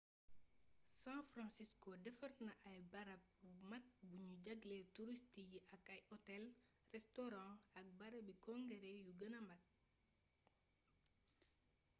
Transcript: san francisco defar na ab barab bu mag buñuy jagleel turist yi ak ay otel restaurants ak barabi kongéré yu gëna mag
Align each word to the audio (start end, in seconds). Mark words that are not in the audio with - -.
san 1.01 1.21
francisco 1.31 1.89
defar 2.05 2.31
na 2.45 2.53
ab 2.71 2.79
barab 2.93 3.23
bu 3.41 3.49
mag 3.71 3.83
buñuy 4.09 4.35
jagleel 4.45 4.85
turist 4.95 5.31
yi 5.51 5.59
ak 5.75 5.83
ay 5.95 6.01
otel 6.15 6.43
restaurants 6.95 7.61
ak 7.79 7.85
barabi 7.99 8.33
kongéré 8.45 8.91
yu 9.05 9.11
gëna 9.19 9.39
mag 9.49 9.61